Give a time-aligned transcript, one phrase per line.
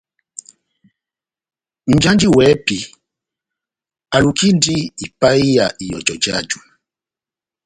[1.93, 2.77] Nʼjanji wɛ́hɛ́pi
[4.15, 6.59] alukindi ipahiya ihɔjɔ jáju.